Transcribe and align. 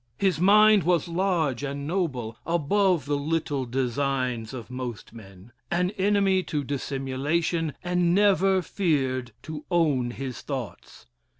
His 0.17 0.39
mind 0.41 0.81
was 0.81 1.07
large 1.07 1.61
and 1.63 1.85
noble 1.85 2.35
above 2.43 3.05
the 3.05 3.17
little 3.19 3.65
designs 3.67 4.51
of 4.51 4.71
most 4.71 5.13
men; 5.13 5.51
an 5.69 5.91
enemy 5.91 6.41
to 6.41 6.63
dissimulation, 6.63 7.75
and 7.83 8.15
never 8.15 8.63
feared 8.63 9.31
to 9.43 9.63
own 9.69 10.09
his 10.09 10.41
thoughts. 10.41 11.05